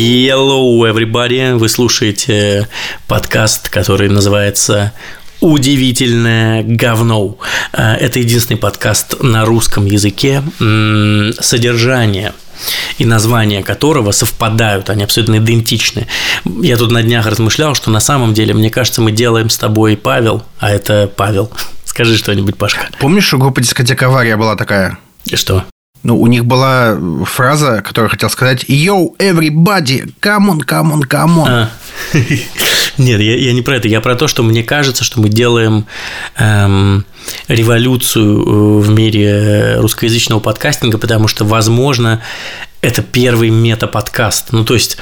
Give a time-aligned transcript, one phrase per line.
[0.00, 1.56] Hello, everybody!
[1.56, 2.68] Вы слушаете
[3.08, 4.92] подкаст, который называется
[5.40, 7.36] удивительное говно.
[7.72, 10.44] Э, это единственный подкаст на русском языке.
[11.40, 12.32] Содержание
[12.98, 16.06] и названия которого совпадают, они абсолютно идентичны.
[16.44, 19.96] Я тут на днях размышлял, что на самом деле, мне кажется, мы делаем с тобой
[19.96, 21.50] Павел, а это Павел.
[21.84, 22.88] Скажи что-нибудь, Пашка.
[23.00, 24.96] Помнишь, у группы дискотека «Авария» была такая?
[25.24, 25.64] И что?
[26.02, 31.44] Ну, у них была фраза, которую хотел сказать «Yo, everybody, come on, come on, come
[31.44, 31.48] on».
[31.48, 31.70] А.
[32.98, 33.88] Нет, я, я не про это.
[33.88, 35.86] Я про то, что мне кажется, что мы делаем
[36.36, 37.04] эм,
[37.48, 42.22] революцию э, в мире русскоязычного подкастинга, потому что, возможно,
[42.80, 44.52] это первый мета-подкаст.
[44.52, 44.98] Ну, то есть,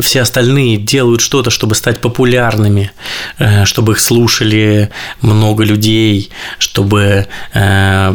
[0.00, 2.90] все остальные делают что-то, чтобы стать популярными,
[3.38, 4.90] э, чтобы их слушали
[5.20, 8.12] много людей, чтобы э,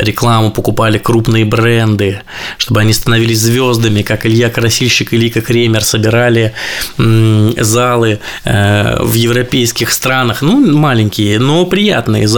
[0.00, 2.20] рекламу покупали крупные бренды,
[2.56, 6.54] чтобы они становились звездами, как Илья Красильщик и Лика Кремер собирали
[6.96, 12.37] залы э, в европейских странах, ну, маленькие, но приятные залы,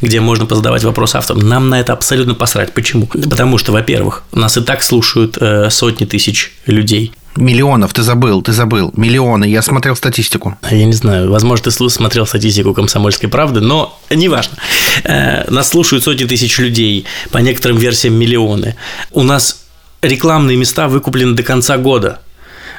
[0.00, 1.48] где можно позадавать вопрос авторам.
[1.48, 2.72] Нам на это абсолютно посрать.
[2.72, 3.06] Почему?
[3.06, 7.12] Потому что, во-первых, нас и так слушают э, сотни тысяч людей.
[7.36, 8.92] Миллионов, ты забыл, ты забыл.
[8.96, 10.56] Миллионы, я смотрел статистику.
[10.70, 14.56] Я не знаю, возможно, ты смотрел статистику комсомольской правды, но неважно.
[15.02, 18.76] Э, нас слушают сотни тысяч людей, по некоторым версиям миллионы.
[19.10, 19.64] У нас
[20.00, 22.20] рекламные места выкуплены до конца года.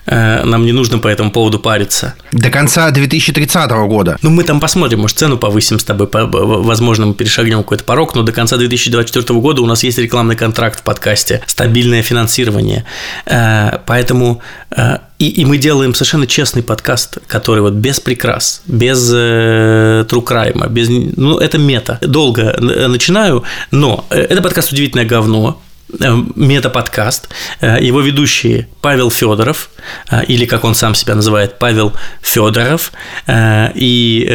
[0.05, 2.13] Э, нам не нужно по этому поводу париться.
[2.31, 4.17] До конца 2030 года.
[4.21, 8.23] Ну, мы там посмотрим, может, цену повысим с тобой, возможно, мы перешагнем какой-то порог, но
[8.23, 12.85] до конца 2024 года у нас есть рекламный контракт в подкасте, стабильное финансирование.
[13.25, 14.41] Э, поэтому
[14.75, 20.69] э, и, и мы делаем совершенно честный подкаст, который вот без прикрас, без э, crime,
[20.69, 21.99] без, ну, это мета.
[22.01, 25.61] Долго начинаю, но это подкаст «Удивительное говно»,
[25.99, 27.29] метаподкаст.
[27.61, 29.69] Э, его ведущие Павел Федоров,
[30.09, 32.91] э, или как он сам себя называет, Павел Федоров,
[33.27, 34.27] и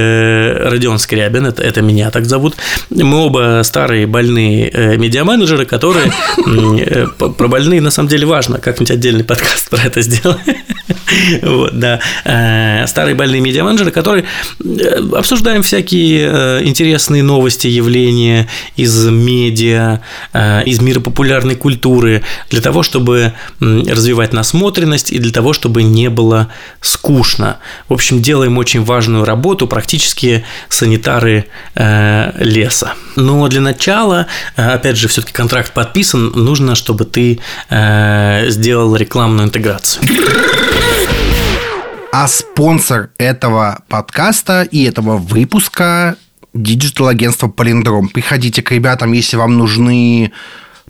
[0.64, 2.56] Родион Скрябин, это, это меня так зовут.
[2.90, 6.12] Мы оба старые больные медиаменеджеры, которые
[7.18, 10.40] про больные на самом деле важно, как-нибудь отдельный подкаст про это сделаем.
[11.72, 12.00] Да.
[12.86, 14.24] Старые больные медиаменеджеры, которые
[15.14, 20.00] обсуждаем всякие интересные новости, явления из медиа,
[20.66, 26.10] из мира популярной популярной культуры, для того, чтобы развивать насмотренность и для того, чтобы не
[26.10, 26.48] было
[26.80, 27.56] скучно.
[27.88, 32.92] В общем, делаем очень важную работу, практически санитары э, леса.
[33.16, 37.38] Но для начала, э, опять же, все-таки контракт подписан, нужно, чтобы ты
[37.70, 40.04] э, сделал рекламную интеграцию.
[42.12, 46.16] А спонсор этого подкаста и этого выпуска
[46.54, 48.08] digital-агентство Палиндром.
[48.08, 50.32] Приходите к ребятам, если вам нужны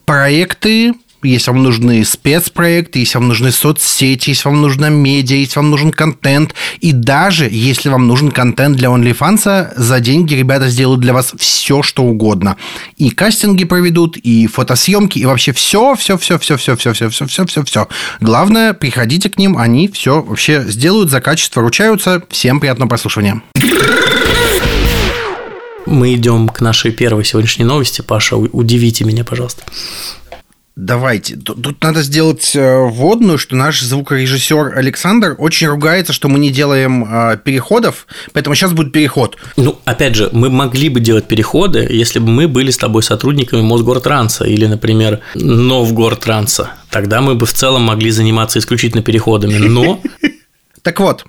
[0.04, 5.70] проекты, если вам нужны спецпроекты, если вам нужны соцсети, если вам нужна медиа, если вам
[5.70, 11.12] нужен контент, и даже если вам нужен контент для OnlyFans, за деньги ребята сделают для
[11.12, 12.56] вас все, что угодно.
[12.96, 17.26] И кастинги проведут, и фотосъемки, и вообще все, все, все, все, все, все, все, все,
[17.26, 17.88] все, все, все.
[18.20, 22.22] Главное, приходите к ним, они все вообще сделают, за качество ручаются.
[22.30, 23.42] Всем приятного прослушивания.
[25.86, 28.02] Мы идем к нашей первой сегодняшней новости.
[28.02, 29.62] Паша, удивите меня, пожалуйста.
[30.76, 31.36] Давайте.
[31.36, 37.04] Тут надо сделать э, вводную, что наш звукорежиссер Александр очень ругается, что мы не делаем
[37.04, 39.36] э, переходов, поэтому сейчас будет переход.
[39.56, 43.60] Ну, опять же, мы могли бы делать переходы, если бы мы были с тобой сотрудниками
[43.60, 46.70] Мосгортранса или, например, Новгортранса.
[46.88, 49.58] Тогда мы бы в целом могли заниматься исключительно переходами.
[49.58, 50.00] Но
[50.82, 51.26] так вот,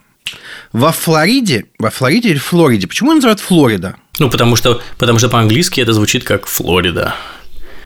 [0.71, 3.97] во Флориде, во Флориде или Флориде, почему называют Флорида?
[4.19, 7.15] Ну, потому что, потому что по-английски это звучит как Флорида.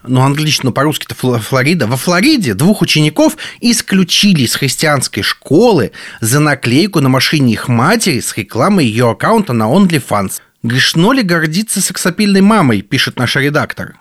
[0.07, 1.87] Ну, английский, но по-русски это Флорида.
[1.87, 5.91] Во Флориде двух учеников исключили с христианской школы
[6.21, 10.41] за наклейку на машине их матери с рекламой ее аккаунта на OnlyFans.
[10.63, 13.95] Грешно ли гордиться сексапильной мамой, пишет наш редактор.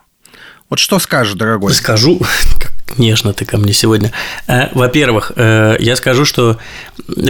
[0.71, 1.75] Вот что скажешь, дорогой?
[1.75, 2.21] Скажу,
[2.59, 4.12] как нежно ты ко мне сегодня.
[4.47, 6.59] Э, во-первых, э, я скажу, что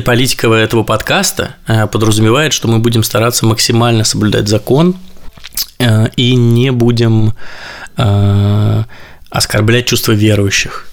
[0.05, 4.97] политика этого подкаста э, подразумевает, что мы будем стараться максимально соблюдать закон
[6.17, 7.35] и не будем
[9.29, 10.87] оскорблять чувства верующих.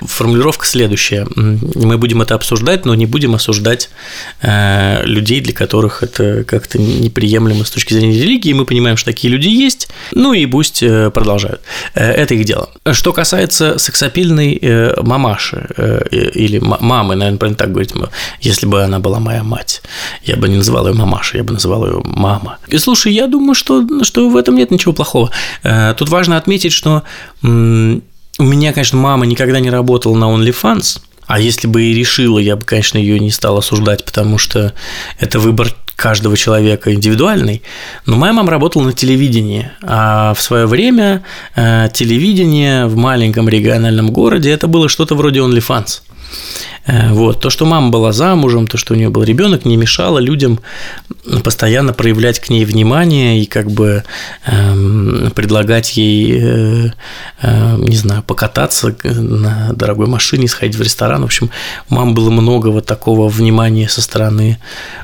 [0.00, 1.26] Формулировка следующая.
[1.34, 3.90] Мы будем это обсуждать, но не будем осуждать
[4.42, 8.52] э, людей, для которых это как-то неприемлемо с точки зрения религии.
[8.52, 11.62] Мы понимаем, что такие люди есть, ну и пусть э, продолжают.
[11.94, 12.70] Э, это их дело.
[12.92, 14.60] Что касается сексапильной
[15.02, 15.68] мамаши
[16.10, 17.92] или мамы, наверное, правильно так говорить,
[18.40, 19.82] если бы она была моя мать,
[20.24, 22.58] я бы не называл ее мамашей, я бы называл ее мама.
[22.68, 25.30] И слушай, я думаю, что, что в этом нет ничего плохого.
[25.96, 27.02] Тут важно отметить, что
[28.38, 32.56] у меня, конечно, мама никогда не работала на OnlyFans, А если бы и решила, я
[32.56, 34.72] бы, конечно, ее не стал осуждать, потому что
[35.18, 37.62] это выбор каждого человека индивидуальный.
[38.06, 41.24] Но моя мама работала на телевидении, а в свое время
[41.56, 46.02] э, телевидение в маленьком региональном городе это было что-то вроде OnlyFans.
[46.86, 47.40] Э, вот.
[47.40, 50.60] То, что мама была замужем, то, что у нее был ребенок, не мешало людям
[51.44, 54.04] постоянно проявлять к ней внимание и как бы
[54.46, 56.90] э, предлагать ей, э,
[57.42, 61.22] э, не знаю, покататься на дорогой машине, сходить в ресторан.
[61.22, 61.50] В общем,
[61.90, 64.58] у мамы было много вот такого внимания со стороны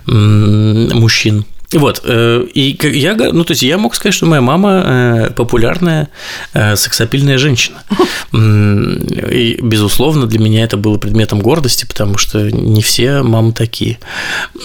[0.06, 1.44] э, мужчин.
[1.72, 6.08] Вот, э, и я, ну, то есть я мог сказать, что моя мама э, популярная
[6.52, 7.82] э, сексапильная женщина.
[8.32, 13.98] И, безусловно, для меня это было предметом гордости, потому что не все мамы такие.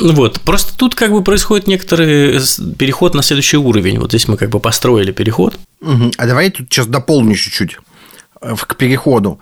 [0.02, 2.40] Вот, просто тут как бы происходит некоторый
[2.78, 4.00] переход на следующий уровень.
[4.00, 5.58] Вот здесь мы как бы построили переход.
[5.82, 7.78] А давай я тут сейчас дополню чуть-чуть
[8.42, 9.40] к переходу.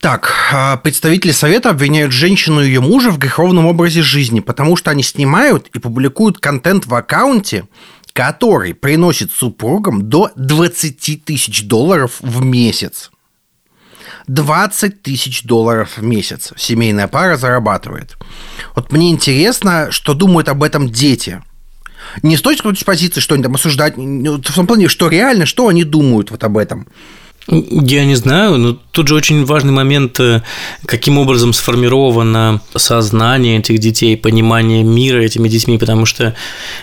[0.00, 4.90] Так, а, представители Совета обвиняют женщину и ее мужа в греховном образе жизни, потому что
[4.90, 7.64] они снимают и публикуют контент в аккаунте,
[8.12, 13.10] который приносит супругам до 20 тысяч долларов в месяц.
[14.28, 18.16] 20 тысяч долларов в месяц семейная пара зарабатывает.
[18.74, 21.42] Вот мне интересно, что думают об этом дети.
[22.22, 25.84] Не с той позиции, что они там осуждать, в том плане, что реально, что они
[25.84, 26.88] думают вот об этом.
[27.48, 30.42] Я не знаю, но тут же очень важный момент, э,
[30.84, 36.34] каким образом сформировано сознание этих детей, понимание мира этими детьми, потому что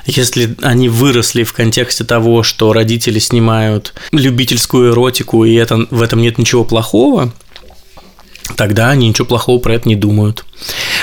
[0.05, 6.21] если они выросли в контексте того, что родители снимают любительскую эротику, и это, в этом
[6.21, 7.33] нет ничего плохого,
[8.55, 10.45] тогда они ничего плохого про это не думают.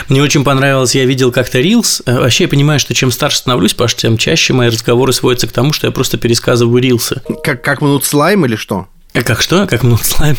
[0.08, 2.02] Мне очень понравилось, я видел как-то Reels.
[2.06, 5.52] Э, вообще я понимаю, что чем старше становлюсь, Паш, тем чаще мои разговоры сводятся к
[5.52, 7.20] тому, что я просто пересказываю рилсы.
[7.44, 8.88] Как, как минут слайм или что?
[9.12, 9.66] А как что?
[9.66, 10.36] Как мнут слайм?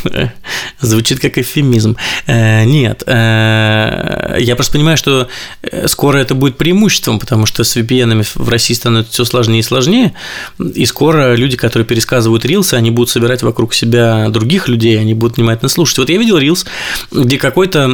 [0.80, 1.98] Звучит как эвфемизм.
[2.26, 3.04] Э, нет.
[3.06, 5.28] Э, я просто понимаю, что
[5.62, 9.64] э, скоро это будет преимуществом, потому что с VPN в России становится все сложнее и
[9.64, 10.14] сложнее.
[10.58, 15.36] И скоро люди, которые пересказывают рилсы, они будут собирать вокруг себя других людей, они будут
[15.36, 15.98] внимательно слушать.
[15.98, 16.66] Вот я видел рилс,
[17.12, 17.90] где какой-то,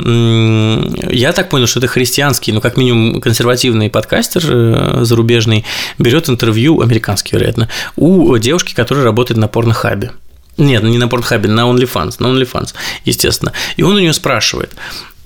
[1.09, 5.65] я так понял, что это христианский, ну, как минимум, консервативный подкастер зарубежный
[5.97, 10.12] берет интервью, американский, вероятно, у девушки, которая работает на порнохабе.
[10.57, 12.74] Нет, не на Портхабе, на OnlyFans, на OnlyFans,
[13.06, 13.54] естественно.
[13.75, 15.16] И он у нее спрашивает, «Э,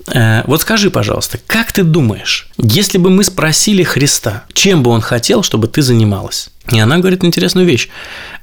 [0.46, 5.42] вот скажи, пожалуйста, как ты думаешь, если бы мы спросили Христа, чем бы он хотел,
[5.42, 6.50] чтобы ты занималась?
[6.70, 7.88] И она говорит интересную вещь.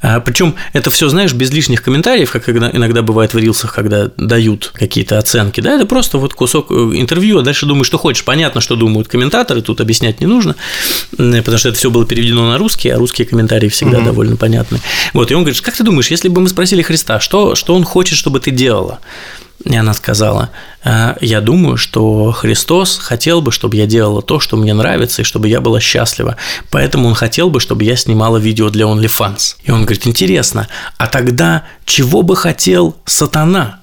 [0.02, 4.72] А, Причем это все, знаешь, без лишних комментариев, как иногда бывает в рилсах, когда дают
[4.74, 5.62] какие-то оценки.
[5.62, 8.26] Да, это просто вот кусок э, интервью, а дальше думаешь, что хочешь.
[8.26, 10.56] Понятно, что думают комментаторы, тут объяснять не нужно,
[11.12, 14.06] потому что это все было переведено на русский, а русские комментарии всегда угу.
[14.08, 14.82] довольно понятны.
[15.14, 17.86] Вот, и он говорит, как ты думаешь, если бы мы спросили Христа, что, что он
[17.86, 19.00] хочет, чтобы ты делала?
[19.66, 20.52] И она сказала,
[20.84, 25.26] «Э, я думаю, что Христос хотел бы, чтобы я делала то, что мне нравится, и
[25.26, 26.38] чтобы я была счастлива.
[26.70, 29.58] Поэтому он хотел бы, чтобы я снимала видео для OnlyFans.
[29.64, 30.68] И он говорит, интересно,
[30.98, 33.80] а тогда чего бы хотел сатана?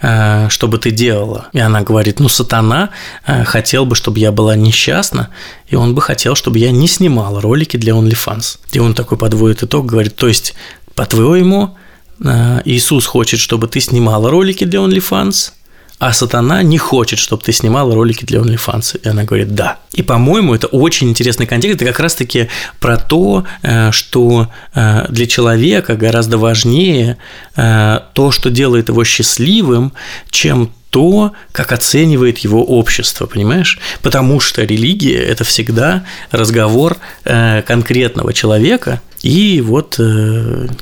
[0.00, 1.48] Э, чтобы ты делала.
[1.52, 2.90] И она говорит, ну, сатана
[3.26, 5.30] э, хотел бы, чтобы я была несчастна,
[5.66, 8.60] и он бы хотел, чтобы я не снимала ролики для OnlyFans.
[8.70, 10.54] И он такой подводит итог, говорит, то есть,
[10.94, 11.76] по-твоему,
[12.20, 15.52] Иисус хочет, чтобы ты снимала ролики для OnlyFans,
[15.98, 19.00] а сатана не хочет, чтобы ты снимала ролики для OnlyFans.
[19.02, 19.78] И она говорит «да».
[19.92, 21.76] И, по-моему, это очень интересный контекст.
[21.76, 22.48] Это как раз-таки
[22.78, 27.18] про то, э, что э, для человека гораздо важнее
[27.56, 29.92] то, что делает его счастливым,
[30.30, 33.80] чем то, как оценивает его общество, понимаешь?
[34.00, 40.00] Потому что религия– это всегда разговор конкретного человека и вот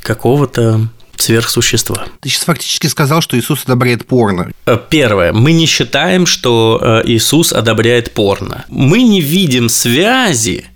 [0.03, 0.89] какого-то
[1.21, 2.05] сверхсущества.
[2.21, 4.51] Ты сейчас фактически сказал, что Иисус одобряет порно.
[4.67, 5.33] Э, первое.
[5.33, 8.65] Мы не считаем, что э, Иисус одобряет порно.
[8.69, 10.67] Мы не видим связи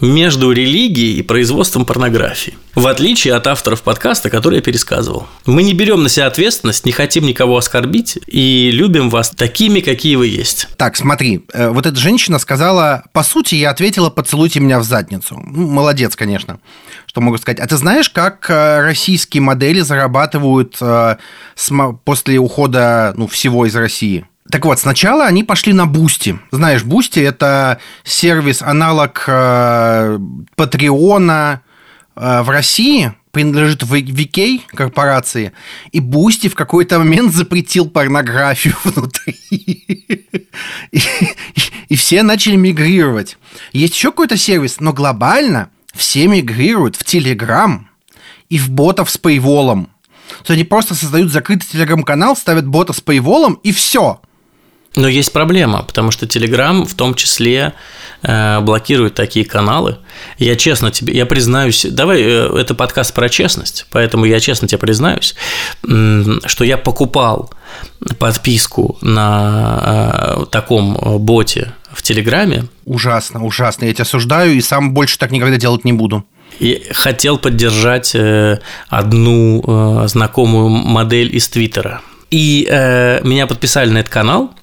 [0.00, 2.54] между религией и производством порнографии.
[2.74, 5.28] В отличие от авторов подкаста, который я пересказывал.
[5.46, 10.16] Мы не берем на себя ответственность, не хотим никого оскорбить и любим вас такими, какие
[10.16, 10.68] вы есть.
[10.76, 15.40] Так, смотри, э, вот эта женщина сказала, по сути, я ответила, поцелуйте меня в задницу.
[15.44, 16.58] Ну, молодец, конечно,
[17.06, 17.60] что могу сказать.
[17.60, 21.16] А ты знаешь, как э, российские модели зарабатывают э,
[22.04, 24.26] после ухода ну, всего из России?
[24.50, 26.38] Так вот, сначала они пошли на Boosty.
[26.50, 30.18] Знаешь, Boosty– это сервис, аналог э,
[30.54, 31.62] Патреона
[32.14, 35.52] э, в России, принадлежит VK корпорации,
[35.92, 39.38] и Boosty в какой-то момент запретил порнографию внутри.
[41.88, 43.38] И, все начали мигрировать.
[43.72, 47.88] Есть еще какой-то сервис, но глобально все мигрируют в Телеграм
[48.50, 49.86] и в ботов с пейволом.
[50.44, 54.20] То есть они просто создают закрытый телеграм-канал, ставят бота с пейволом, и все–
[54.96, 57.72] Но есть проблема, потому что Telegram в том числе
[58.22, 59.98] э, блокирует такие каналы.
[60.38, 64.78] Я честно тебе, я признаюсь, давай, э, это подкаст про честность, поэтому я честно тебе
[64.78, 65.34] признаюсь,
[65.82, 67.50] что я покупал
[68.18, 72.66] подписку на э, таком боте в Телеграме.
[72.84, 73.86] Ужасно, ужасно.
[73.86, 76.24] Я тебя осуждаю и сам больше так никогда делать не буду.
[76.60, 78.14] И хотел поддержать
[78.88, 82.00] одну знакомую модель из Твиттера.
[82.30, 84.54] И э, меня подписали на этот канал,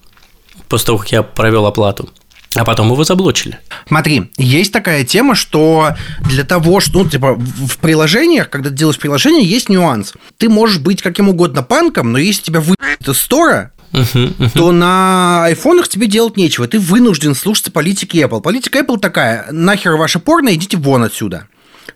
[0.71, 2.09] после того, как я провел оплату.
[2.55, 3.59] А потом его заблочили.
[3.87, 8.97] Смотри, есть такая тема, что для того, что, ну, типа, в приложениях, когда ты делаешь
[8.97, 10.13] приложение, есть нюанс.
[10.37, 14.51] Ты можешь быть каким угодно панком, но если тебя выйдет из стора, uh-huh, uh-huh.
[14.53, 16.67] то на айфонах тебе делать нечего.
[16.67, 18.41] Ты вынужден слушаться политики Apple.
[18.41, 21.47] Политика Apple такая, нахер ваше порно, идите вон отсюда.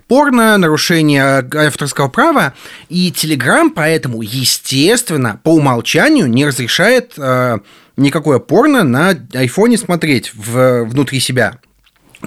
[0.08, 2.54] Порно, нарушение авторского права,
[2.90, 7.58] и Telegram поэтому, естественно, по умолчанию не разрешает э,
[7.98, 11.60] никакое порно на айфоне смотреть в, внутри себя.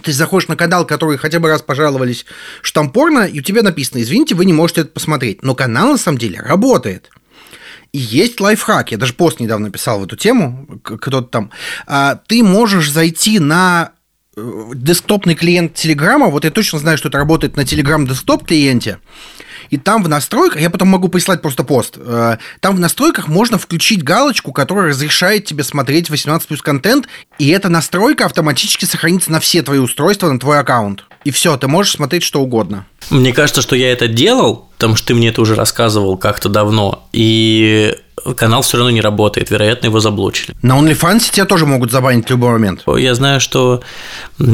[0.03, 2.27] Ты заходишь на канал, который хотя бы раз пожаловались,
[2.63, 5.43] что там порно, и у тебя написано, извините, вы не можете это посмотреть.
[5.43, 7.11] Но канал на самом деле работает.
[7.93, 8.93] И есть лайфхак.
[8.93, 11.51] Я даже пост недавно писал в эту тему, кто-то там.
[11.87, 13.93] А, ты можешь зайти на
[14.37, 18.99] э, десктопный клиент Телеграма, вот я точно знаю, что это работает на Telegram десктоп клиенте,
[19.71, 23.59] и там в настройках, я потом могу прислать просто пост, э, там в настройках можно
[23.59, 29.41] включить галочку, которая разрешает тебе смотреть 18 плюс контент, и эта настройка автоматически сохранится на
[29.41, 31.05] все твои устройства, на твой аккаунт.
[31.25, 32.87] И все, ты можешь смотреть что угодно.
[33.11, 37.07] Мне кажется, что я это делал, потому что ты мне это уже рассказывал как-то давно,
[37.13, 37.95] и
[38.37, 40.55] канал все равно не работает, вероятно, его заблочили.
[40.63, 42.85] На OnlyFans тебя тоже могут забанить в любой момент.
[42.87, 43.83] Я знаю, что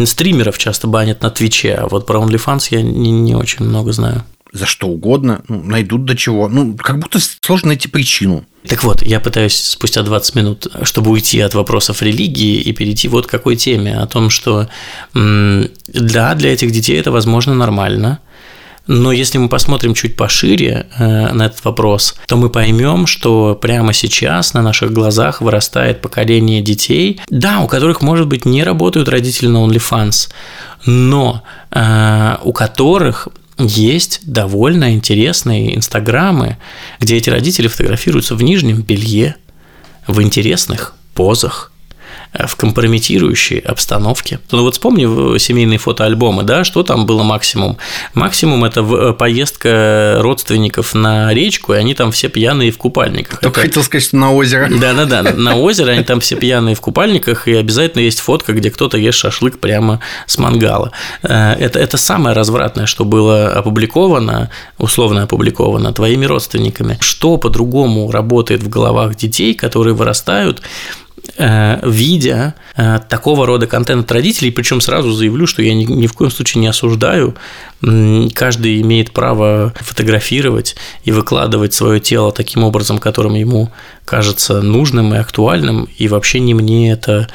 [0.05, 4.25] стримеров часто банят на Твиче, а вот про OnlyFans я не, не очень много знаю
[4.55, 6.49] за что угодно, ну, найдут до чего.
[6.49, 8.45] Ну, как будто сложно найти причину.
[8.67, 13.27] Так вот, я пытаюсь спустя 20 минут, чтобы уйти от вопросов религии и перейти вот
[13.27, 14.69] к какой теме, о том, что
[15.13, 18.21] да, для этих детей это, возможно, нормально,
[18.87, 23.95] но если мы посмотрим чуть пошире э, на этот вопрос, то мы поймем, что прямо
[23.95, 29.49] сейчас на наших глазах вырастает поколение детей, да, у которых, может быть, не работают родители
[29.49, 30.31] на OnlyFans,
[30.85, 36.59] но э, у которых есть довольно интересные инстаграмы,
[37.01, 39.37] где эти родители фотографируются в нижнем белье,
[40.07, 41.73] в интересных позах,
[42.35, 44.41] в компрометирующей обстановке.
[44.51, 47.79] Ну вот вспомни семейные фотоальбомы, да, что там было максимум?
[48.13, 53.41] Максимум– это э, поездка родственников на речку, и они там все пьяные в купальниках.
[53.41, 53.69] Только это...
[53.69, 54.69] хотел сказать, что на озеро.
[54.69, 58.99] Да-да-да, на озеро, они там все пьяные в купальниках, и обязательно есть фотка, где кто-то
[58.99, 60.91] ест шашлык прямо с мангала.
[61.23, 66.99] Э, это, это самое развратное, что было опубликовано, условно опубликовано твоими родственниками.
[67.01, 71.04] Что по-другому работает в головах детей, которые вырастают Э,
[71.37, 76.13] видя э, такого рода контент от родителей, причем сразу заявлю, что я ни, ни в
[76.13, 77.35] коем случае не осуждаю,
[77.81, 83.71] каждый имеет право фотографировать и выкладывать свое тело таким образом, которым ему
[84.05, 87.29] кажется нужным и актуальным, и вообще не мне это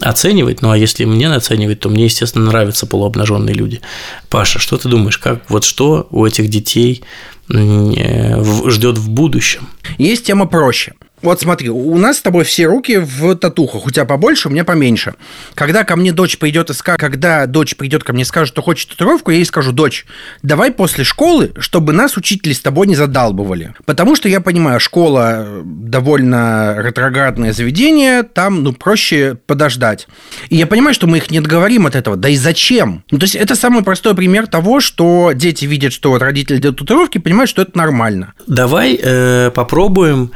[0.00, 3.80] оценивать, ну а если мне оценивать, то мне, естественно, нравятся полуобнаженные люди.
[4.28, 7.02] Паша, что ты думаешь, как вот что у этих детей
[7.48, 9.68] э, ждет в будущем?
[9.98, 10.92] Есть тема проще–
[11.22, 14.64] вот смотри, у нас с тобой все руки в татухах, у тебя побольше, у меня
[14.64, 15.14] поменьше.
[15.54, 18.62] Когда ко мне дочь придет и скажет, когда дочь придет ко мне и скажет, что
[18.62, 20.04] хочет татуировку, я ей скажу, дочь,
[20.42, 23.74] давай после школы, чтобы нас учители с тобой не задалбывали.
[23.86, 30.08] Потому что я понимаю, школа довольно ретроградное заведение, там, ну, проще подождать.
[30.50, 32.16] И я понимаю, что мы их не отговорим от этого.
[32.16, 33.04] Да и зачем?
[33.10, 36.78] Ну, то есть это самый простой пример того, что дети видят, что вот родители делают
[36.78, 38.34] татуировки, понимают, что это нормально.
[38.46, 40.30] Давай э, попробуем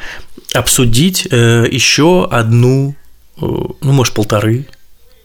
[0.54, 2.94] обсудить э, еще одну,
[3.36, 4.66] э, ну, может, полторы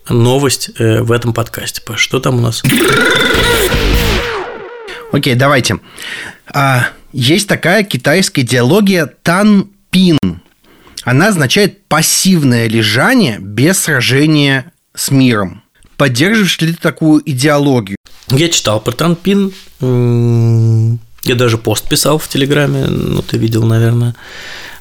[0.10, 1.82] новость э, в этом подкасте.
[1.96, 2.64] Что там у нас?
[5.12, 5.80] Окей, okay, давайте.
[6.48, 10.20] А, есть такая китайская идеология Танпин.
[11.04, 15.64] Она означает пассивное лежание без сражения с миром.
[15.98, 17.98] Поддерживаешь ли ты такую идеологию?
[18.30, 19.54] Я читал про Танпин.
[19.82, 24.16] Я даже пост писал в Телеграме, ну, ты видел, наверное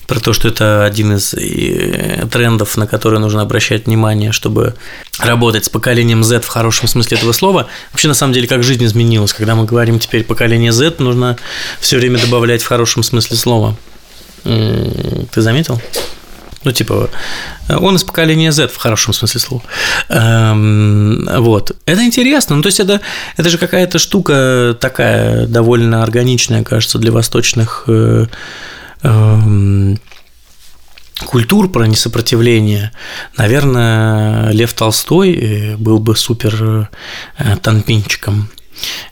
[0.07, 4.75] про то, что это один из э, трендов, на которые нужно обращать внимание, чтобы
[5.19, 7.67] работать с поколением Z в хорошем смысле этого слова.
[7.93, 9.33] Вообще, на самом деле, как жизнь изменилась.
[9.33, 11.37] Когда мы говорим теперь поколение Z, нужно
[11.81, 13.77] все время добавлять в хорошем смысле слова.
[14.45, 15.81] Ты заметил?
[16.65, 17.11] Ну, типа,
[17.69, 19.63] он из поколения Z в хорошем смысле слова.
[20.09, 21.77] Эм, вот.
[21.85, 22.57] Это интересно.
[22.57, 23.01] Ну, то есть, это,
[23.37, 28.27] это же какая-то штука такая довольно органичная, кажется, для восточных э,
[31.27, 32.93] культур, про несопротивление,
[33.37, 36.91] наверное, Лев Толстой э, был бы супер
[37.39, 38.49] э, танпинчиком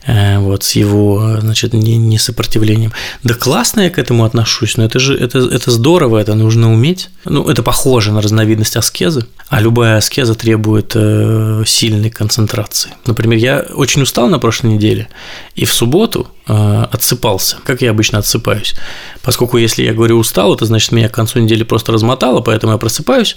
[0.06, 2.92] Э, вот, с его, значит, несопротивлением.
[3.22, 7.10] Да классно я к этому отношусь, но это же это, это здорово, это нужно уметь.
[7.24, 12.92] Ну, это похоже на разновидность аскезы, а любая аскеза требует э, сильной концентрации.
[13.04, 15.08] Например, я очень устал на прошлой неделе,
[15.54, 18.74] и в субботу э, отсыпался, как я обычно отсыпаюсь.
[19.20, 22.78] Поскольку если я говорю устал, это значит меня к концу недели просто размотало, поэтому я
[22.78, 23.36] просыпаюсь,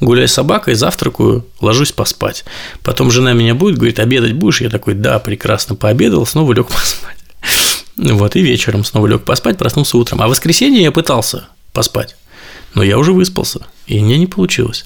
[0.00, 2.44] гуляю с собакой, завтракаю, ложусь поспать.
[2.82, 4.60] Потом жена меня будет, говорит, обедать будешь?
[4.60, 7.16] Я такой, да, прекрасно, пообедал, снова лег поспать.
[7.96, 10.20] Вот, и вечером снова лег поспать, проснулся утром.
[10.20, 12.16] А в воскресенье я пытался поспать,
[12.74, 14.84] но я уже выспался, и мне не получилось.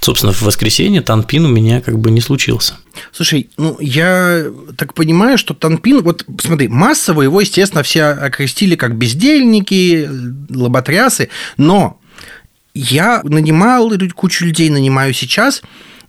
[0.00, 2.76] Собственно, в воскресенье танпин у меня как бы не случился.
[3.10, 4.44] Слушай, ну я
[4.76, 10.08] так понимаю, что танпин, вот смотри, массово его, естественно, все окрестили как бездельники,
[10.50, 12.00] лоботрясы, но
[12.74, 15.62] я нанимал кучу людей, нанимаю сейчас,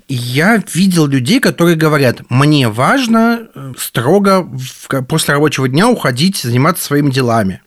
[0.07, 4.47] я видел людей, которые говорят, мне важно э, строго
[5.07, 7.61] после рабочего дня уходить, заниматься своими делами.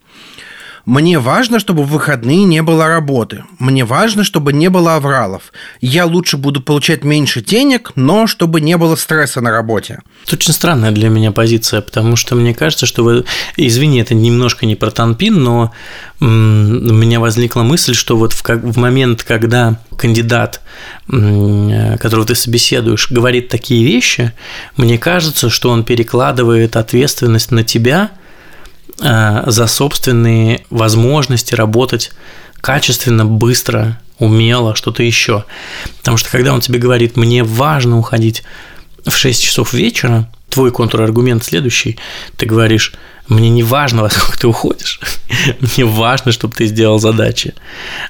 [0.88, 3.44] Мне важно, чтобы в выходные не было работы.
[3.58, 5.52] Мне важно, чтобы не было авралов.
[5.82, 10.00] Я лучше буду получать меньше денег, но чтобы не было стресса на работе.
[10.24, 13.26] Это очень странная для меня позиция, потому что мне кажется, что вы...
[13.58, 15.72] Извини, это немножко не про танпин, но
[16.20, 20.62] у меня возникла мысль, что вот в, как, в момент, когда кандидат,
[21.06, 24.32] которого ты собеседуешь, говорит такие вещи,
[24.78, 28.17] мне кажется, что он перекладывает ответственность на тебя– Э,
[29.00, 32.12] за собственные возможности работать
[32.60, 35.44] качественно, быстро, умело, что-то еще.
[35.98, 38.42] Потому что когда он тебе говорит, мне важно уходить
[39.06, 41.98] в 6 часов вечера, твой контраргумент следующий,
[42.36, 42.92] ты говоришь,
[43.28, 45.00] мне не важно, во сколько ты уходишь,
[45.60, 47.54] мне важно, чтобы ты сделал задачи.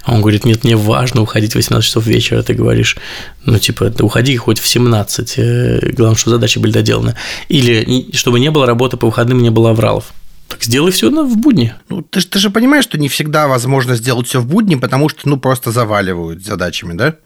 [0.05, 2.97] А он говорит, нет, мне важно уходить в 18 часов вечера, ты говоришь,
[3.45, 7.17] ну, типа, да уходи хоть в 17, э, главное, чтобы задачи были доделаны.
[7.49, 10.13] Или чтобы не было работы по выходным, не было авралов.
[10.49, 11.75] Так сделай все в будни.
[11.89, 15.29] Ну, ты, ты же понимаешь, что не всегда возможно сделать все в будни, потому что,
[15.29, 17.17] ну, просто заваливают задачами, да?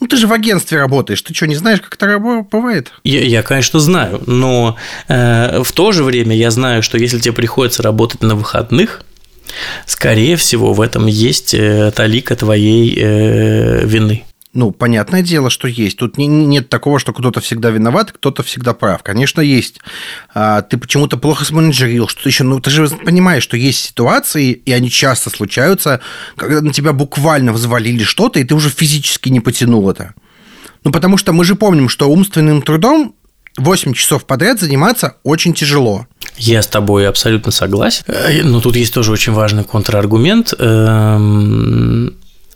[0.00, 2.92] Ну, ты же в агентстве работаешь, ты что, не знаешь, как это бывает?
[3.04, 4.76] Я, я конечно, знаю, но
[5.08, 9.02] э, в то же время я знаю, что если тебе приходится работать на выходных,
[9.86, 14.24] скорее всего, в этом есть э, талика твоей э, вины.
[14.54, 15.98] Ну, понятное дело, что есть.
[15.98, 19.02] Тут не, нет такого, что кто-то всегда виноват, кто-то всегда прав.
[19.02, 19.80] Конечно, есть.
[20.32, 22.44] А, ты почему-то плохо сменеджерил, что еще.
[22.44, 26.00] Ну, ты же понимаешь, что есть ситуации, и они часто случаются,
[26.36, 30.14] когда на тебя буквально взвалили что-то, и ты уже физически не потянул это.
[30.84, 33.16] Ну, потому что мы же помним, что умственным трудом
[33.56, 36.06] 8 часов подряд заниматься очень тяжело.
[36.36, 38.04] Я с тобой абсолютно согласен.
[38.06, 40.54] Э, но тут есть тоже очень важный контраргумент.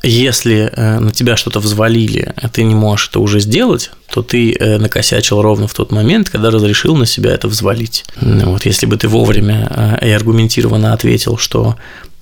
[0.03, 4.53] Если э, на тебя что-то взвалили, а ты не можешь это уже сделать, то ты
[4.53, 8.05] э, накосячил ровно в тот момент, когда разрешил на себя это взвалить.
[8.21, 11.77] Вот если бы ты вовремя э, и аргументированно ответил, что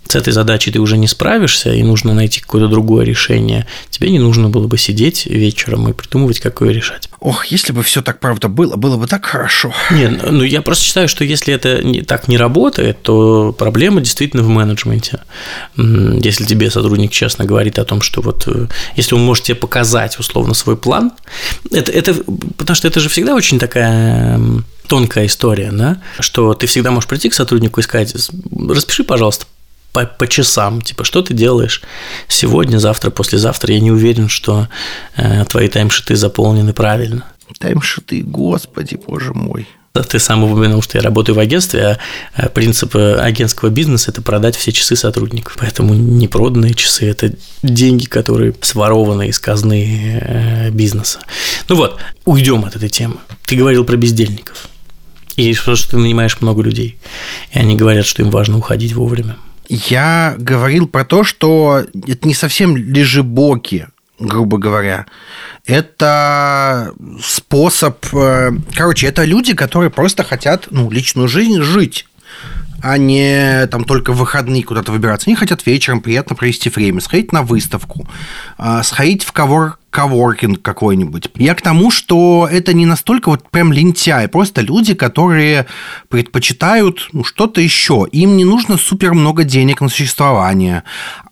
[0.09, 4.19] с этой задачей ты уже не справишься, и нужно найти какое-то другое решение, тебе не
[4.19, 7.09] нужно было бы сидеть вечером и придумывать, какое решать.
[7.21, 9.73] Ох, если бы все так правда было, было бы так хорошо.
[9.91, 14.43] Нет, ну я просто считаю, что если это не, так не работает, то проблема действительно
[14.43, 15.21] в менеджменте.
[15.77, 18.67] Если тебе сотрудник честно говорит о том, что вот э,
[18.97, 21.13] если он может тебе показать условно свой план,
[21.73, 22.15] это, это
[22.59, 24.41] потому что это же всегда очень такая
[24.87, 28.15] тонкая история, да, что ты всегда можешь прийти к сотруднику и сказать,
[28.69, 29.47] распиши, пожалуйста,
[29.97, 31.81] по, по часам, типа, что ты делаешь
[32.29, 34.69] сегодня, завтра, послезавтра, я не уверен, что
[35.17, 37.25] э, твои таймшиты заполнены правильно.
[37.59, 39.67] Таймшиты, господи, боже мой.
[39.95, 41.99] Ты сам упомянул, что я работаю в агентстве,
[42.35, 45.57] а принцип агентского бизнеса– это продать все часы сотрудников.
[45.59, 47.33] Поэтому непроданные часы– это
[47.63, 51.21] деньги, которые сворованы из казны э, бизнеса.
[51.71, 53.17] Ну вот, уйдем от этой темы.
[53.47, 54.69] Ты говорил про бездельников.
[55.37, 56.99] И что, что ты нанимаешь много людей.
[57.53, 59.37] И они говорят, что им важно уходить вовремя.
[59.69, 65.07] Я говорил про то, что это не совсем лежебоки, грубо говоря.
[65.65, 68.05] Это способ...
[68.13, 72.07] Э, короче, это люди, которые просто хотят ну, личную жизнь жить
[72.83, 75.29] а не там только в выходные куда-то выбираться.
[75.29, 78.07] Они хотят вечером приятно провести время, сходить на выставку,
[78.59, 81.31] а, сходить в коворк коворкинг какой-нибудь.
[81.37, 85.65] Я к тому, что это не настолько вот прям лентяй, просто люди, которые
[86.11, 88.07] предпочитают ну, что-то еще.
[88.13, 90.83] Им не нужно супер много денег на существование.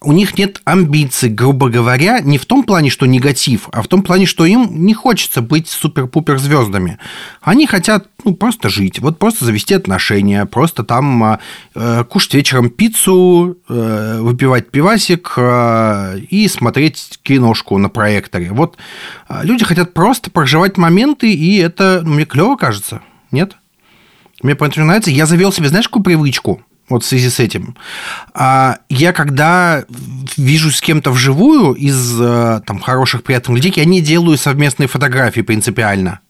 [0.00, 4.03] У них нет амбиций, грубо говоря, не в том плане, что негатив, а в том
[4.03, 6.98] плане, что им не хочется быть супер-пупер звездами.
[7.42, 11.38] Они хотят ну, просто жить, вот просто завести отношения, просто там
[11.74, 18.53] э, кушать вечером пиццу, э, выпивать пивасик э, и смотреть киношку на проекторе.
[18.54, 18.76] Вот
[19.28, 23.56] э, люди хотят просто проживать моменты, и это ну, мне клево кажется, нет?
[24.42, 25.10] Мне поэтому нравится.
[25.10, 26.62] Я завел себе, знаешь, какую привычку?
[26.88, 27.76] Вот в связи с этим.
[28.34, 29.84] А я когда
[30.36, 35.40] вижу с кем-то вживую из э, там, хороших, приятных людей, я не делаю совместные фотографии
[35.40, 36.20] принципиально.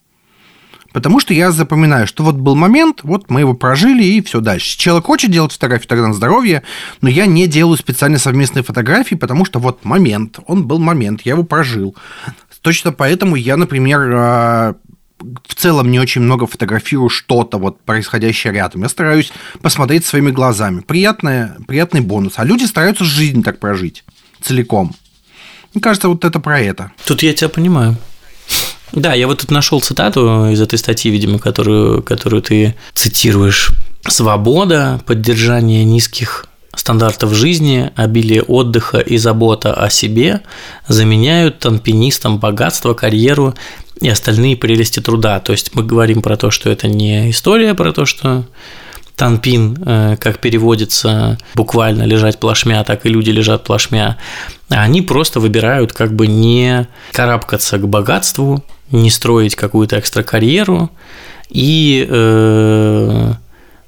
[0.95, 4.79] Потому что я запоминаю, что вот был момент, вот мы его прожили, и все дальше.
[4.79, 6.63] Человек хочет делать фотографии, тогда на здоровье,
[7.01, 11.33] но я не делаю специально совместные фотографии, потому что вот момент, он был момент, я
[11.33, 11.97] его прожил.
[12.61, 14.75] Точно поэтому я, например, э,
[15.49, 18.83] в целом не очень много фотографирую что-то вот происходящее рядом.
[18.83, 20.81] Я стараюсь посмотреть своими глазами.
[20.81, 22.35] Приятное, приятный бонус.
[22.37, 24.05] А люди стараются жизнь так прожить
[24.41, 24.95] целиком.
[25.75, 26.93] Мне кажется, вот это про это.
[27.05, 27.97] Тут я тебя понимаю.
[28.95, 33.73] Да, я вот тут нашел цитату из этой статьи, видимо, которую, которую ты цитируешь.
[34.07, 40.43] Свобода, поддержание низких стандартов жизни, обилие отдыха и забота о себе
[40.87, 43.55] заменяют танпинистам богатство, карьеру
[44.01, 45.41] и остальные прелести труда.
[45.41, 48.45] То есть мы говорим про то, что это не история про то, что
[49.17, 54.19] танпин, э, как переводится буквально лежать плашмя, так и люди лежат плашмя,
[54.69, 60.91] они просто выбирают как бы не карабкаться к богатству, не строить какую-то экстра карьеру
[61.49, 63.33] и э,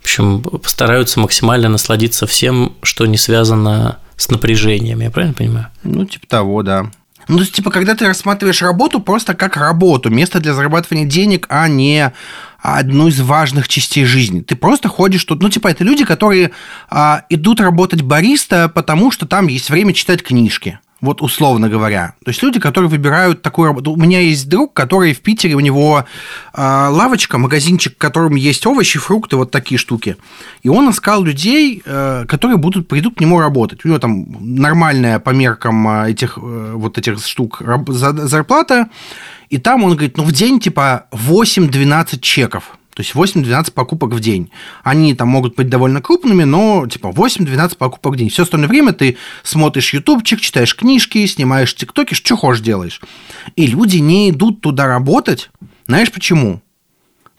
[0.00, 5.66] в общем, постараются максимально насладиться всем, что не связано с напряжением, я правильно понимаю?
[5.82, 6.90] Ну, типа того, да.
[7.28, 11.46] Ну, то есть, типа, когда ты рассматриваешь работу просто как работу, место для зарабатывания денег,
[11.48, 12.12] а не
[12.60, 14.40] одну из важных частей жизни.
[14.40, 16.52] Ты просто ходишь тут, ну, типа, это люди, которые
[16.88, 20.78] а, идут работать бариста, потому что там есть время читать книжки.
[21.02, 22.14] Вот условно говоря.
[22.24, 23.92] То есть люди, которые выбирают такую работу.
[23.92, 26.06] У меня есть друг, который в Питере, у него
[26.54, 30.16] э, лавочка, магазинчик, в котором есть овощи, фрукты, вот такие штуки.
[30.62, 33.84] И он искал людей, э, которые будут, придут к нему работать.
[33.84, 38.88] У него там нормальная по меркам а, этих э, вот этих штук зарплата.
[39.50, 42.78] И там он говорит, ну в день типа 8-12 чеков.
[42.94, 44.50] То есть 8-12 покупок в день.
[44.82, 48.30] Они там могут быть довольно крупными, но типа 8-12 покупок в день.
[48.30, 53.02] Все остальное время ты смотришь ютубчик, читаешь книжки, снимаешь тиктоки, что хочешь делаешь.
[53.54, 55.50] И люди не идут туда работать.
[55.86, 56.62] Знаешь почему?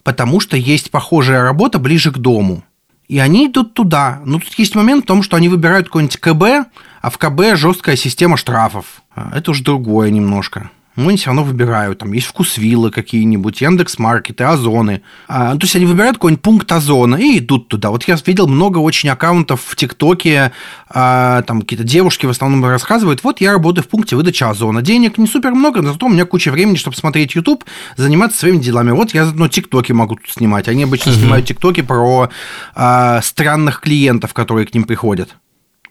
[0.03, 2.63] Потому что есть похожая работа ближе к дому.
[3.07, 4.21] И они идут туда.
[4.25, 6.69] Но тут есть момент в том, что они выбирают какой-нибудь КБ,
[7.01, 9.01] а в КБ жесткая система штрафов.
[9.15, 11.99] А, это уже другое немножко но они все равно выбирают.
[11.99, 15.03] Там есть вкусвиллы какие-нибудь, Яндекс Маркеты, Озоны.
[15.27, 17.91] А, то есть они выбирают какой-нибудь пункт Озона и идут туда.
[17.91, 20.51] Вот я видел много очень аккаунтов в ТикТоке,
[20.89, 24.81] а, там какие-то девушки в основном рассказывают, вот я работаю в пункте выдачи Озона.
[24.81, 27.63] Денег не супер много, но зато у меня куча времени, чтобы смотреть YouTube,
[27.95, 28.89] заниматься своими делами.
[28.89, 30.67] Вот я ну, ТикТоки могу тут снимать.
[30.67, 31.19] Они обычно угу.
[31.19, 32.29] снимают ТикТоки про
[32.73, 35.35] а, странных клиентов, которые к ним приходят.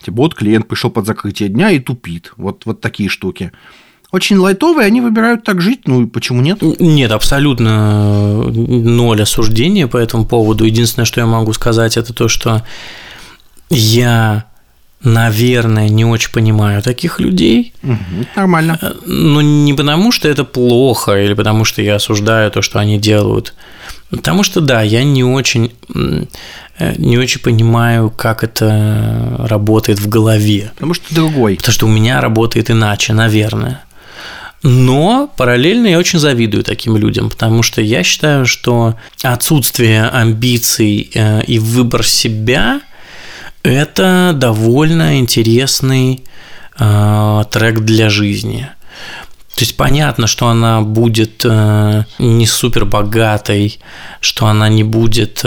[0.02, 2.32] Типа вот клиент пришел под закрытие дня и тупит.
[2.36, 3.52] Вот, вот такие штуки
[4.16, 6.62] очень лайтовые, они выбирают так жить, ну и почему нет?
[6.81, 10.64] Нет, абсолютно ноль осуждения по этому поводу.
[10.64, 12.62] Единственное, что я могу сказать, это то, что
[13.70, 14.46] я
[15.02, 17.72] наверное, не очень понимаю таких людей.
[17.83, 18.79] Угу, нормально.
[18.83, 22.98] Э, но не потому, что это плохо, или потому, что я осуждаю то, что они
[22.98, 23.55] делают.
[24.11, 30.72] Потому что, да, я не очень, э, не очень понимаю, как это работает в голове.
[30.74, 31.57] Потому что другой.
[31.57, 33.83] Потому что у меня работает иначе, наверное.
[34.62, 41.44] Но параллельно я очень завидую таким людям, потому что я считаю, что отсутствие амбиций э,
[41.44, 42.80] и выбор себя–
[43.62, 46.24] это довольно интересный
[46.78, 48.68] э, трек для жизни.
[49.54, 53.78] То есть понятно, что она будет э, не супер богатой,
[54.20, 55.44] что она не будет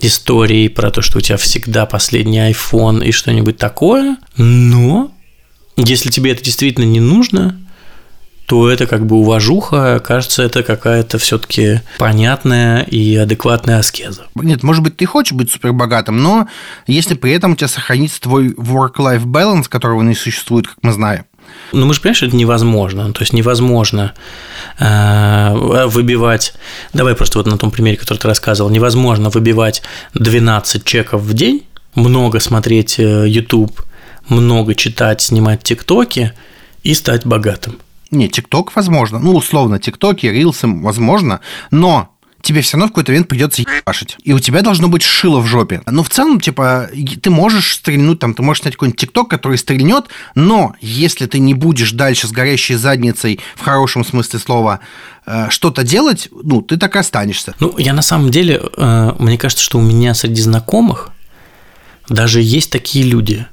[0.00, 5.10] историей про то, что у тебя всегда последний iPhone и что-нибудь такое, но
[5.76, 7.59] если тебе это действительно не нужно,
[8.50, 14.26] то это как бы уважуха, кажется, это какая-то все-таки понятная и адекватная аскеза.
[14.34, 16.48] Нет, может быть, ты хочешь быть супербогатым, но
[16.88, 21.26] если при этом у тебя сохранится твой work-life balance, которого не существует, как мы знаем,
[21.70, 23.12] ну, мы же понимаем, что это невозможно.
[23.12, 24.14] То есть невозможно
[24.80, 26.54] э, выбивать...
[26.92, 28.68] Давай просто вот на том примере, который ты рассказывал.
[28.70, 29.82] Невозможно выбивать
[30.14, 31.62] 12 чеков в день,
[31.94, 33.80] много смотреть э, YouTube,
[34.28, 36.32] много читать, снимать ТикТоки
[36.82, 37.78] и стать богатым.
[38.10, 39.18] Не, ТикТок возможно.
[39.18, 41.40] Ну, условно, ТикТоки, Рилсы возможно.
[41.70, 42.10] Но
[42.42, 44.16] тебе все равно в какой-то момент придется ебашить.
[44.24, 45.82] И у тебя должно быть шило в жопе.
[45.86, 46.88] Но в целом, типа,
[47.22, 51.54] ты можешь стрельнуть, там, ты можешь снять какой-нибудь ТикТок, который стрельнет, но если ты не
[51.54, 54.80] будешь дальше с горящей задницей, в хорошем смысле слова,
[55.26, 57.54] э, что-то делать, ну, ты так и останешься.
[57.60, 61.10] Ну, я на самом деле, э, мне кажется, что у меня среди знакомых
[62.08, 63.46] даже есть такие люди,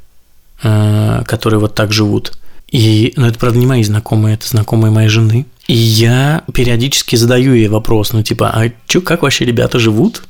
[0.63, 2.33] э, которые вот так живут.
[2.69, 5.45] И, ну, это, правда, не мои знакомые, это знакомые моей жены.
[5.67, 10.23] И я периодически задаю ей вопрос, ну, типа, а чё, как вообще ребята живут?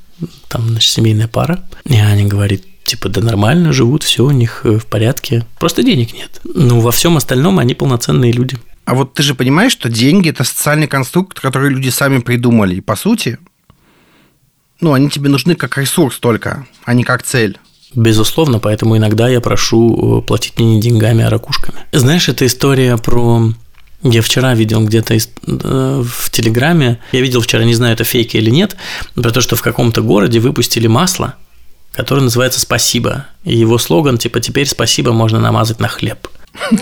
[0.48, 1.64] Там, значит, семейная пара.
[1.86, 6.14] И Аня говорит, типа, да нормально живут, все у них э, в порядке, просто денег
[6.14, 6.42] нет.
[6.44, 8.58] Ну, во всем остальном они полноценные люди.
[8.86, 12.76] А вот ты же понимаешь, что деньги– это социальный конструкт, который люди сами придумали.
[12.76, 13.38] И, по сути,
[14.80, 17.60] ну, они тебе нужны как ресурс только, а не как цель.
[17.96, 21.80] Безусловно, поэтому иногда я прошу э, платить мне не деньгами, а ракушками.
[21.92, 23.54] Знаешь, это история про
[24.04, 28.50] я вчера видел где-то э, в Телеграме, я видел вчера, не знаю, это фейки или
[28.50, 28.76] нет,
[29.16, 31.36] про то, что в каком-то городе выпустили масло,
[31.94, 33.26] которое называется «Спасибо».
[33.44, 36.28] И его слоган типа «Теперь спасибо можно намазать на хлеб».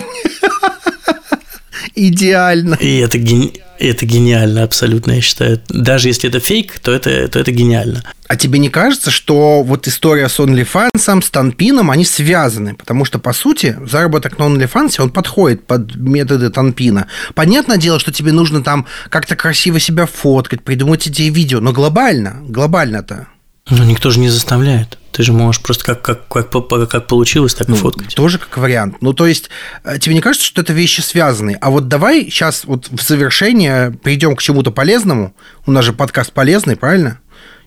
[1.96, 2.74] Идеально.
[2.74, 3.54] И это, гени...
[3.78, 5.60] это гениально абсолютно, я считаю.
[5.68, 8.04] Даже если это фейк, то это, то это гениально.
[8.28, 10.90] А тебе не кажется, что вот история с OnlyFans,
[11.22, 12.74] с Танпином, они связаны?
[12.74, 17.06] Потому что, по сути, заработок на OnlyFans, он подходит под методы Танпина.
[17.34, 22.42] Понятное дело, что тебе нужно там как-то красиво себя фоткать, придумать идеи видео, но глобально,
[22.46, 23.28] глобально-то.
[23.70, 24.98] Ну, никто же не заставляет.
[25.16, 26.50] Ты же можешь просто как, как, как,
[26.90, 28.14] как получилось, так и ну, фоткать.
[28.14, 28.96] Тоже как вариант.
[29.00, 29.48] Ну, то есть,
[29.82, 31.56] э, тебе не кажется, что это вещи связаны?
[31.62, 35.34] А вот давай сейчас вот в завершение перейдем к чему-то полезному.
[35.64, 37.18] У нас же подкаст полезный, правильно?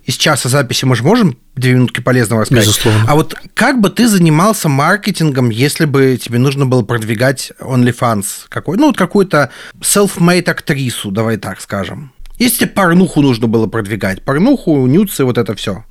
[0.05, 2.65] Из часа записи мы же можем две минутки полезного рассказать.
[2.65, 3.05] Безусловно.
[3.07, 8.25] А вот как бы ты занимался маркетингом, если бы тебе нужно было продвигать OnlyFans?
[8.49, 9.49] Какой, ну, вот какую-то
[9.81, 12.13] self-made актрису, давай так скажем.
[12.37, 15.83] Если тебе порнуху нужно было продвигать, порнуху, нюцы, вот это все.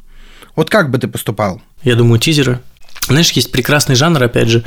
[0.59, 1.63] Вот как бы ты поступал?
[1.85, 2.59] Я думаю, тизеры.
[3.07, 4.65] Знаешь, есть прекрасный жанр, опять же,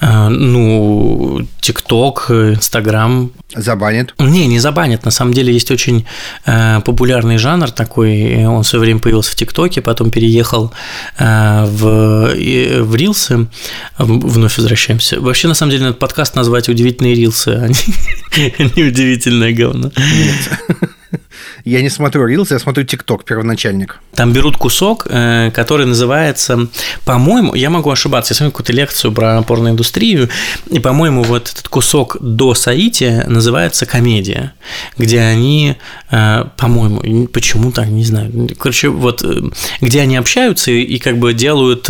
[0.00, 3.30] э, ну, ТикТок, Инстаграм.
[3.54, 4.14] Забанит?
[4.18, 5.04] Не, не забанит.
[5.04, 6.06] На самом деле есть очень
[6.46, 8.46] э, популярный жанр такой.
[8.46, 10.72] Он в свое время появился в ТикТоке, потом переехал
[11.18, 12.32] э, в,
[12.82, 13.48] в Рилсы.
[13.98, 15.20] Вновь возвращаемся.
[15.20, 19.92] Вообще, на самом деле, этот подкаст назвать «Удивительные Рилсы», а не «Удивительное говно».
[19.94, 20.88] Нет.
[21.64, 24.00] Я не смотрю Reels, я смотрю TikTok, первоначальник.
[24.14, 26.68] Там берут кусок, э, который называется,
[27.04, 30.28] по-моему, я могу ошибаться, я смотрю какую-то лекцию про порноиндустрию,
[30.70, 34.52] и, по-моему, вот этот кусок до Саити называется «Комедия»,
[34.96, 35.76] где они,
[36.10, 39.42] э, по-моему, почему так, не знаю, короче, вот, э,
[39.80, 41.88] где они общаются и как бы делают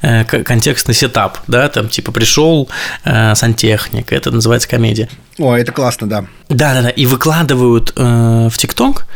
[0.00, 2.68] контекстный сетап, да, там, типа, пришел
[3.04, 5.08] сантехник, это называется комедия.
[5.38, 6.26] О, это классно, да.
[6.48, 6.90] Да, да, да.
[6.90, 9.06] И выкладывают э, в ТикТок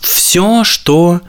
[0.00, 1.20] все, что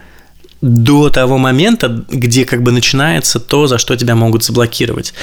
[0.62, 5.13] до того момента, где как бы начинается то, за что тебя могут заблокировать.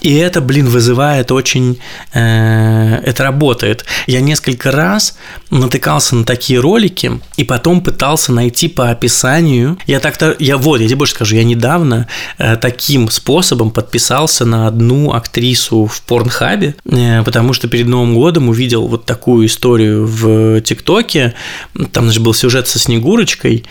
[0.00, 1.78] И это, блин, вызывает очень...
[2.12, 3.84] Э, это работает.
[4.06, 5.16] Я несколько раз
[5.50, 9.78] натыкался на такие ролики и потом пытался найти по описанию.
[9.86, 10.36] Я так-то...
[10.38, 12.06] Я вот, я тебе больше скажу, я недавно
[12.38, 18.48] э, таким способом подписался на одну актрису в Порнхабе, э, потому что перед Новым годом
[18.48, 21.34] увидел вот такую историю в ТикТоке.
[21.92, 23.64] Там, значит, был сюжет со Снегурочкой,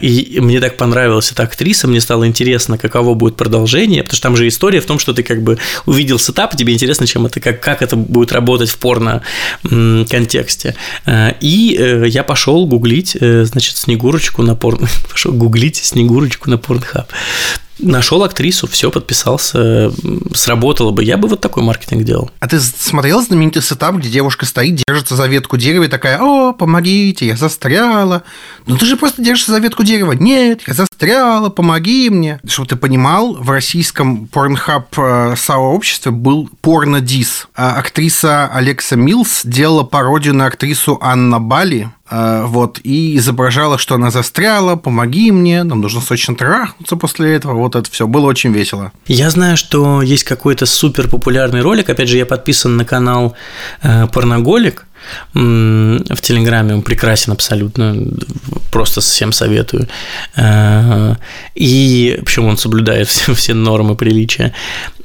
[0.00, 4.36] и мне так понравилась эта актриса, мне стало интересно, каково будет продолжение, потому что там
[4.36, 5.53] же история в том, что ты как бы
[5.86, 9.22] увидел setup, тебе интересно, чем это, как, как это будет работать в порно
[9.62, 10.74] контексте.
[11.06, 16.58] Э, и э, я пошел гуглить, э, значит, Снегурочку на порно, пошел гуглить Снегурочку на
[16.58, 17.10] Pornhub.
[17.78, 19.92] Нашел актрису, все, подписался,
[20.32, 21.02] сработало бы.
[21.02, 22.30] Я бы вот такой маркетинг делал.
[22.38, 26.52] А ты смотрел знаменитый setup, где девушка стоит, держится за ветку дерева и такая, о,
[26.52, 28.22] помогите, я застряла.
[28.66, 30.12] Ну ты же просто держишься за ветку дерева.
[30.12, 32.40] Нет, я застряла, помоги мне.
[32.46, 37.48] Чтобы ты понимал, в российском порнхаб э, сообществе был порно-дис.
[37.56, 44.10] А актриса Алекса Милс делала пародию на актрису Анна Бали, вот, и изображала, что она
[44.10, 48.92] застряла, помоги мне, нам нужно срочно трахнуться после этого, вот это все, было очень весело.
[49.06, 53.34] Я знаю, что есть какой-то супер популярный ролик, опять же, я подписан на канал
[53.82, 54.86] э, Порноголик,
[55.34, 57.96] в Телеграме, он прекрасен абсолютно,
[58.70, 59.88] просто всем советую.
[60.36, 61.14] Э,
[61.54, 64.54] и почему он соблюдает все, все нормы приличия.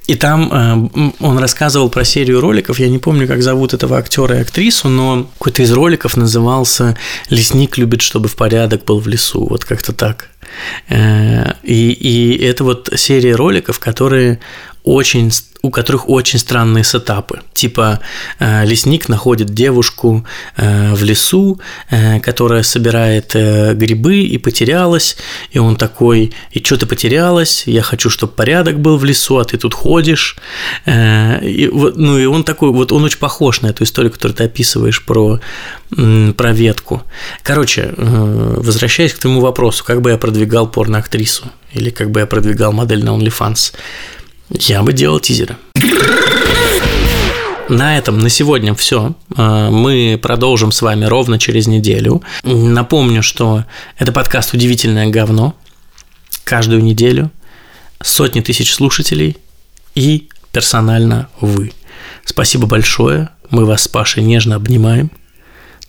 [0.09, 4.37] И там э, он рассказывал про серию роликов, я не помню, как зовут этого актера
[4.37, 6.97] и актрису, но какой-то из роликов назывался
[7.29, 10.29] «Лесник любит, чтобы в порядок был в лесу», вот как-то так.
[10.89, 14.39] Э, и, и это вот серия роликов, которые
[14.83, 15.29] очень
[15.61, 17.41] у которых очень странные сетапы.
[17.53, 17.99] Типа
[18.39, 25.17] э, лесник находит девушку э, в лесу, э, которая собирает грибы и потерялась,
[25.51, 27.63] и он такой, и что ты потерялась?
[27.65, 30.37] Я хочу, чтобы порядок был в лесу, а ты тут ходишь.
[30.85, 35.03] И, ну и он такой, вот он очень похож на эту историю, которую ты описываешь
[35.03, 35.39] про,
[35.89, 37.03] про ветку.
[37.43, 42.71] Короче, возвращаясь к твоему вопросу, как бы я продвигал порноактрису или как бы я продвигал
[42.71, 43.73] модель на OnlyFans–
[44.49, 45.57] я бы делал тизеры.
[47.69, 49.13] На этом на сегодня все.
[49.35, 52.23] А, мы продолжим с вами ровно через неделю.
[52.43, 53.65] Напомню, что
[53.97, 55.55] это подкаст «Удивительное говно».
[56.43, 57.29] Каждую неделю
[58.01, 59.37] сотни тысяч слушателей
[59.93, 61.73] и персонально вы.
[62.25, 63.29] Спасибо большое.
[63.51, 65.11] Мы вас с Пашей нежно обнимаем.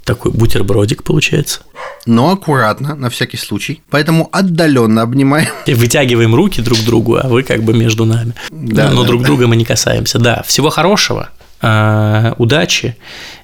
[0.05, 1.61] Такой бутербродик получается.
[2.07, 3.83] Но аккуратно, на всякий случай.
[3.91, 5.49] Поэтому отдаленно обнимаем.
[5.67, 8.35] И вытягиваем руки друг к другу, а вы как бы между нами.
[8.51, 9.27] Да, Но да, друг да.
[9.27, 10.19] друга мы не касаемся.
[10.19, 12.97] Да, всего хорошего, а, удачи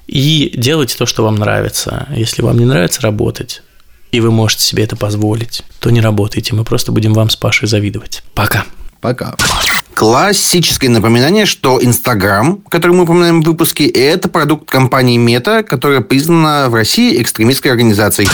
[0.07, 2.07] и делайте то, что вам нравится.
[2.15, 3.61] Если вам не нравится работать,
[4.11, 6.55] и вы можете себе это позволить, то не работайте.
[6.55, 8.23] Мы просто будем вам с Пашей завидовать.
[8.33, 8.65] Пока.
[9.01, 9.35] Пока.
[9.93, 16.69] Классическое напоминание, что Инстаграм, который мы упоминаем в выпуске, это продукт компании Мета, которая признана
[16.69, 18.29] в России экстремистской организацией.